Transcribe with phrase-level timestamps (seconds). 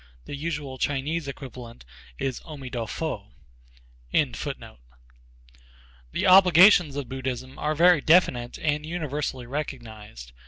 [0.25, 1.85] The usual Chinese equivalent
[2.17, 3.33] is Omi To Fo.]
[4.11, 4.79] the Merciful.
[6.11, 10.31] The obligations of Buddhism are very definite and universally recognized.